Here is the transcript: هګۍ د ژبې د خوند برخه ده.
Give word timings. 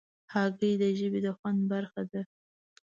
هګۍ 0.33 0.73
د 0.81 0.83
ژبې 0.99 1.19
د 1.25 1.27
خوند 1.37 1.61
برخه 1.71 2.01
ده. 2.11 2.21